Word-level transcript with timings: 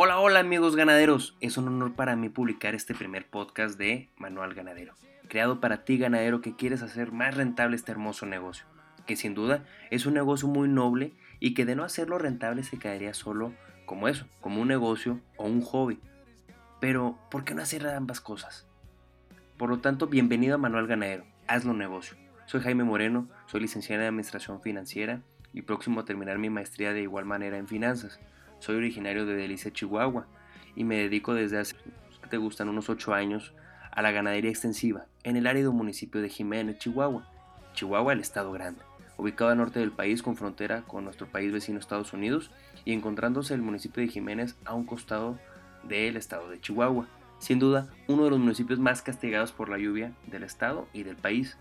Hola, 0.00 0.20
hola 0.20 0.38
amigos 0.38 0.76
ganaderos. 0.76 1.36
Es 1.40 1.56
un 1.56 1.66
honor 1.66 1.94
para 1.94 2.14
mí 2.14 2.28
publicar 2.28 2.76
este 2.76 2.94
primer 2.94 3.26
podcast 3.26 3.76
de 3.76 4.08
Manual 4.16 4.54
Ganadero, 4.54 4.94
creado 5.26 5.60
para 5.60 5.84
ti 5.84 5.98
ganadero 5.98 6.40
que 6.40 6.54
quieres 6.54 6.82
hacer 6.82 7.10
más 7.10 7.34
rentable 7.34 7.74
este 7.74 7.90
hermoso 7.90 8.24
negocio, 8.24 8.64
que 9.06 9.16
sin 9.16 9.34
duda 9.34 9.64
es 9.90 10.06
un 10.06 10.14
negocio 10.14 10.46
muy 10.46 10.68
noble 10.68 11.14
y 11.40 11.52
que 11.54 11.64
de 11.64 11.74
no 11.74 11.82
hacerlo 11.82 12.16
rentable 12.16 12.62
se 12.62 12.78
caería 12.78 13.12
solo 13.12 13.52
como 13.86 14.06
eso, 14.06 14.26
como 14.40 14.62
un 14.62 14.68
negocio 14.68 15.20
o 15.36 15.46
un 15.46 15.62
hobby. 15.62 15.98
Pero, 16.80 17.18
¿por 17.28 17.42
qué 17.42 17.54
no 17.54 17.62
hacer 17.62 17.84
ambas 17.88 18.20
cosas? 18.20 18.68
Por 19.56 19.68
lo 19.68 19.80
tanto, 19.80 20.06
bienvenido 20.06 20.54
a 20.54 20.58
Manual 20.58 20.86
Ganadero, 20.86 21.24
hazlo 21.48 21.74
negocio. 21.74 22.16
Soy 22.46 22.60
Jaime 22.60 22.84
Moreno, 22.84 23.28
soy 23.46 23.62
licenciado 23.62 24.02
en 24.02 24.08
Administración 24.10 24.62
Financiera 24.62 25.22
y 25.52 25.62
próximo 25.62 26.00
a 26.00 26.04
terminar 26.04 26.38
mi 26.38 26.50
maestría 26.50 26.92
de 26.92 27.02
igual 27.02 27.24
manera 27.24 27.58
en 27.58 27.68
finanzas. 27.68 28.20
Soy 28.58 28.76
originario 28.76 29.26
de 29.26 29.36
Delicia, 29.36 29.72
Chihuahua, 29.72 30.26
y 30.74 30.84
me 30.84 30.96
dedico 30.96 31.34
desde 31.34 31.58
hace, 31.58 31.76
te 32.28 32.36
gustan, 32.36 32.68
unos 32.68 32.88
8 32.88 33.14
años 33.14 33.54
a 33.90 34.02
la 34.02 34.10
ganadería 34.10 34.50
extensiva 34.50 35.06
en 35.24 35.36
el 35.36 35.46
árido 35.46 35.72
municipio 35.72 36.20
de 36.20 36.28
Jiménez, 36.28 36.78
Chihuahua. 36.78 37.28
Chihuahua, 37.74 38.12
el 38.12 38.20
estado 38.20 38.52
grande, 38.52 38.80
ubicado 39.16 39.50
al 39.50 39.58
norte 39.58 39.80
del 39.80 39.92
país 39.92 40.22
con 40.22 40.36
frontera 40.36 40.82
con 40.82 41.04
nuestro 41.04 41.26
país 41.26 41.52
vecino 41.52 41.78
Estados 41.78 42.12
Unidos 42.12 42.50
y 42.84 42.92
encontrándose 42.92 43.54
el 43.54 43.62
municipio 43.62 44.02
de 44.02 44.08
Jiménez 44.08 44.56
a 44.64 44.74
un 44.74 44.84
costado 44.84 45.38
del 45.84 46.16
estado 46.16 46.50
de 46.50 46.60
Chihuahua. 46.60 47.08
Sin 47.38 47.58
duda, 47.58 47.88
uno 48.08 48.24
de 48.24 48.30
los 48.30 48.38
municipios 48.38 48.78
más 48.80 49.02
castigados 49.02 49.52
por 49.52 49.68
la 49.68 49.78
lluvia 49.78 50.12
del 50.26 50.42
estado 50.42 50.88
y 50.92 51.04
del 51.04 51.16
país. 51.16 51.56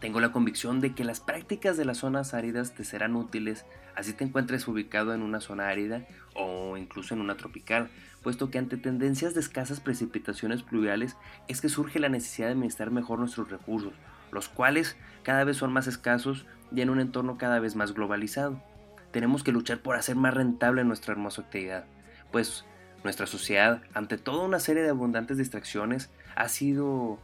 Tengo 0.00 0.20
la 0.20 0.32
convicción 0.32 0.80
de 0.80 0.94
que 0.94 1.04
las 1.04 1.20
prácticas 1.20 1.76
de 1.76 1.84
las 1.84 1.98
zonas 1.98 2.32
áridas 2.34 2.74
te 2.74 2.84
serán 2.84 3.16
útiles 3.16 3.66
así 4.00 4.14
te 4.14 4.24
encuentres 4.24 4.66
ubicado 4.66 5.14
en 5.14 5.22
una 5.22 5.40
zona 5.40 5.68
árida 5.68 6.06
o 6.34 6.76
incluso 6.76 7.14
en 7.14 7.20
una 7.20 7.36
tropical, 7.36 7.90
puesto 8.22 8.50
que 8.50 8.58
ante 8.58 8.76
tendencias 8.76 9.34
de 9.34 9.40
escasas 9.40 9.80
precipitaciones 9.80 10.62
pluviales 10.62 11.16
es 11.48 11.60
que 11.60 11.68
surge 11.68 11.98
la 11.98 12.08
necesidad 12.08 12.48
de 12.48 12.52
administrar 12.52 12.90
mejor 12.90 13.18
nuestros 13.18 13.50
recursos, 13.50 13.92
los 14.32 14.48
cuales 14.48 14.96
cada 15.22 15.44
vez 15.44 15.58
son 15.58 15.72
más 15.72 15.86
escasos 15.86 16.46
y 16.74 16.80
en 16.80 16.90
un 16.90 17.00
entorno 17.00 17.36
cada 17.36 17.60
vez 17.60 17.76
más 17.76 17.92
globalizado. 17.92 18.62
Tenemos 19.10 19.42
que 19.42 19.52
luchar 19.52 19.80
por 19.80 19.96
hacer 19.96 20.16
más 20.16 20.34
rentable 20.34 20.84
nuestra 20.84 21.12
hermosa 21.12 21.42
actividad, 21.42 21.84
pues 22.30 22.64
nuestra 23.02 23.26
sociedad, 23.26 23.82
ante 23.92 24.18
toda 24.18 24.44
una 24.44 24.60
serie 24.60 24.82
de 24.82 24.90
abundantes 24.90 25.36
distracciones, 25.36 26.10
ha 26.36 26.48
sido 26.48 27.18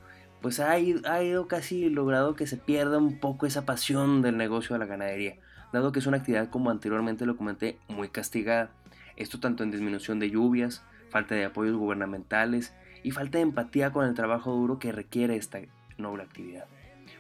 pues 0.47 0.61
ha 0.61 0.79
ido, 0.79 1.49
casi 1.49 1.91
logrado 1.91 2.37
que 2.37 2.47
se 2.47 2.57
pierda 2.57 2.99
un 2.99 3.19
poco 3.19 3.47
esa 3.47 3.67
pasión 3.67 4.23
del 4.23 4.37
negocio 4.37 4.75
de 4.75 4.79
la 4.79 4.87
ganadería, 4.87 5.35
dado 5.73 5.91
que 5.91 5.99
es 5.99 6.07
una 6.07 6.19
actividad 6.19 6.51
como 6.51 6.71
anteriormente 6.71 7.27
lo 7.27 7.37
comenté 7.37 7.81
muy 7.89 8.11
castigada. 8.11 8.71
Esto 9.17 9.41
tanto 9.41 9.65
en 9.65 9.73
disminución 9.73 10.21
de 10.21 10.31
lluvias, 10.31 10.85
falta 11.11 11.35
de 11.35 11.47
apoyos 11.47 11.77
gubernamentales 11.77 12.73
y 13.03 13.11
falta 13.11 13.39
de 13.39 13.43
empatía 13.43 13.91
con 13.91 14.07
el 14.07 14.15
trabajo 14.15 14.53
duro 14.53 14.79
que 14.79 14.93
requiere 14.93 15.35
esta 15.35 15.59
noble 15.99 16.23
actividad. 16.23 16.67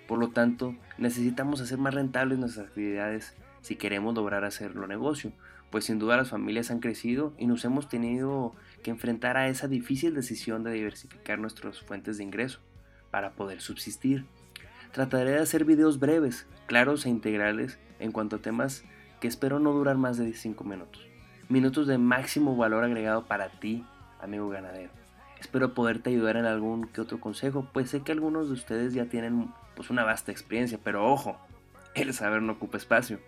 Por 0.06 0.20
lo 0.20 0.28
tanto, 0.28 0.77
necesitamos 0.97 1.60
hacer 1.60 1.78
más 1.78 1.94
rentables 1.94 2.38
nuestras 2.38 2.69
actividades 2.69 3.34
si 3.60 3.74
queremos 3.74 4.14
lograr 4.14 4.44
hacerlo 4.44 4.86
negocio, 4.86 5.32
pues 5.72 5.86
sin 5.86 5.98
duda 5.98 6.16
las 6.16 6.30
familias 6.30 6.70
han 6.70 6.78
crecido 6.78 7.34
y 7.38 7.48
nos 7.48 7.64
hemos 7.64 7.88
tenido 7.88 8.54
que 8.84 8.92
enfrentar 8.92 9.36
a 9.36 9.48
esa 9.48 9.66
difícil 9.66 10.14
decisión 10.14 10.62
de 10.62 10.70
diversificar 10.70 11.41
nuestras 11.41 11.80
fuentes 11.80 12.19
de 12.19 12.22
ingreso 12.22 12.60
para 13.10 13.32
poder 13.32 13.60
subsistir. 13.60 14.24
Trataré 14.92 15.32
de 15.32 15.40
hacer 15.40 15.64
videos 15.64 15.98
breves, 15.98 16.46
claros 16.66 17.06
e 17.06 17.10
integrales 17.10 17.78
en 17.98 18.12
cuanto 18.12 18.36
a 18.36 18.38
temas 18.40 18.84
que 19.20 19.28
espero 19.28 19.58
no 19.58 19.72
durar 19.72 19.96
más 19.96 20.18
de 20.18 20.32
5 20.32 20.64
minutos. 20.64 21.06
Minutos 21.48 21.86
de 21.86 21.98
máximo 21.98 22.56
valor 22.56 22.84
agregado 22.84 23.26
para 23.26 23.48
ti, 23.48 23.84
amigo 24.20 24.48
ganadero. 24.48 24.90
Espero 25.38 25.74
poderte 25.74 26.10
ayudar 26.10 26.36
en 26.36 26.46
algún 26.46 26.88
que 26.88 27.00
otro 27.00 27.20
consejo, 27.20 27.68
pues 27.72 27.91
sé 27.91 28.03
que 28.03 28.12
algunos 28.12 28.48
de 28.48 28.54
ustedes 28.54 28.94
ya 28.94 29.06
tienen 29.06 29.52
pues 29.75 29.91
una 29.91 30.04
vasta 30.04 30.32
experiencia, 30.32 30.78
pero 30.82 31.06
ojo, 31.06 31.36
el 31.94 32.12
saber 32.14 32.42
no 32.42 32.54
ocupa 32.54 32.78
espacio. 32.78 33.20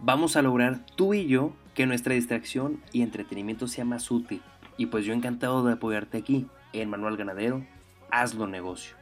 Vamos 0.00 0.36
a 0.36 0.42
lograr 0.42 0.84
tú 0.96 1.14
y 1.14 1.26
yo 1.26 1.52
que 1.74 1.86
nuestra 1.86 2.14
distracción 2.14 2.80
y 2.92 3.02
entretenimiento 3.02 3.68
sea 3.68 3.84
más 3.84 4.10
útil. 4.10 4.42
Y 4.76 4.86
pues 4.86 5.04
yo 5.04 5.12
encantado 5.12 5.64
de 5.64 5.74
apoyarte 5.74 6.18
aquí 6.18 6.46
en 6.72 6.88
Manual 6.88 7.16
Ganadero, 7.16 7.64
hazlo 8.10 8.46
negocio 8.46 9.00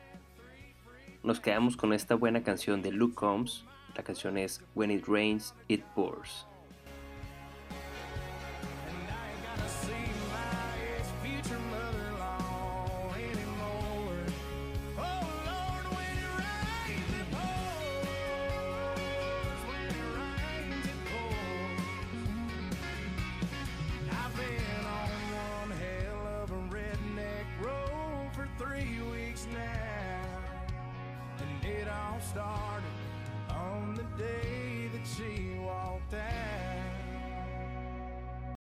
nos 1.23 1.41
quedamos 1.41 1.77
con 1.77 1.93
esta 1.93 2.15
buena 2.15 2.43
canción 2.43 2.81
de 2.81 2.93
Luke 2.93 3.15
Combs. 3.15 3.65
La 3.95 4.03
canción 4.03 4.39
es 4.39 4.63
When 4.75 4.91
It 4.91 5.05
Rains, 5.07 5.55
It 5.67 5.83
Pours. 5.95 6.47